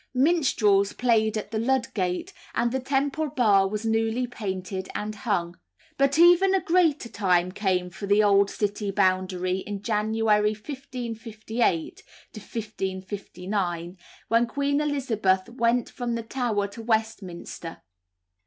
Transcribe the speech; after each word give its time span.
Minstrels 0.15 0.93
played 0.93 1.37
at 1.37 1.53
Ludgate, 1.53 2.33
and 2.55 2.71
the 2.71 2.79
Temple 2.79 3.29
Bar 3.29 3.67
was 3.67 3.85
newly 3.85 4.25
painted 4.25 4.89
and 4.95 5.13
hung. 5.13 5.59
But 5.95 6.17
even 6.17 6.55
a 6.55 6.59
greater 6.59 7.07
time 7.07 7.51
came 7.51 7.91
for 7.91 8.07
the 8.07 8.23
old 8.23 8.49
City 8.49 8.89
boundary 8.89 9.59
in 9.59 9.83
January 9.83 10.53
1558 10.55 12.01
9, 13.37 13.97
when 14.27 14.47
Queen 14.47 14.81
Elizabeth 14.81 15.47
went 15.49 15.87
from 15.91 16.15
the 16.15 16.23
Tower 16.23 16.67
to 16.69 16.81
Westminster. 16.81 17.83